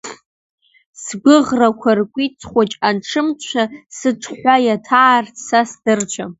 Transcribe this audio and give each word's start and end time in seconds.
Сгәыӷрақәа 1.03 1.91
ркәиц 1.97 2.37
хәыҷ 2.51 2.71
анҿымцәа, 2.87 3.63
сыҽҳәа 3.97 4.55
иаҭаарц 4.65 5.35
са 5.47 5.59
сдырцәа. 5.69 6.25